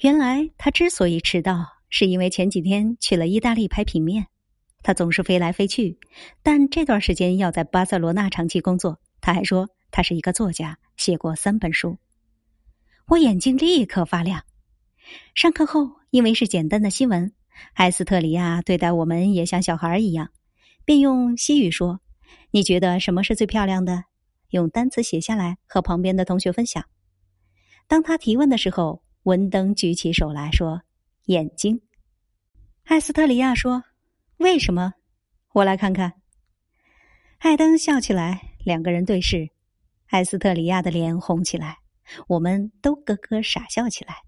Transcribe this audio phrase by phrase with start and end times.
[0.00, 4.26] 原来他之所以迟到，是因为前几天去了意大利拍平面。
[4.82, 5.98] 他总是飞来飞去，
[6.42, 9.00] 但这段时间要在巴塞罗那长期工作。
[9.22, 11.96] 他还说他是一个作家，写过三本书。
[13.08, 14.44] 我眼睛立刻发亮。
[15.34, 17.32] 上课后，因为是简单的新闻，
[17.74, 20.28] 埃斯特里亚对待我们也像小孩一样，
[20.84, 22.00] 便用西语说
[22.52, 24.04] ：“你觉得什么是最漂亮的？
[24.50, 26.84] 用单词写下来，和旁边的同学分享。”
[27.88, 30.82] 当他提问的时候，文登举起手来说
[31.26, 31.80] ：“眼睛。”
[32.86, 33.82] 艾斯特里亚说。
[34.36, 34.92] 为什么？
[35.52, 36.12] 我来看看。
[37.38, 39.48] 艾登笑起来，两个人对视，
[40.06, 41.78] 艾斯特里亚的脸红起来，
[42.28, 44.18] 我们都咯咯傻笑起来。